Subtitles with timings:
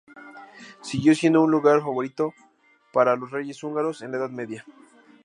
[0.81, 2.33] Siguió siendo un lugar favorito
[2.91, 4.65] para los reyes húngaros en la Edad Media.